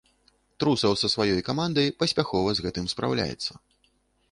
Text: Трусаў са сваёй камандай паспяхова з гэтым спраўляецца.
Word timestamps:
Трусаў 0.61 0.95
са 1.01 1.07
сваёй 1.15 1.41
камандай 1.51 1.93
паспяхова 2.01 2.49
з 2.57 2.67
гэтым 2.69 2.85
спраўляецца. 2.97 3.51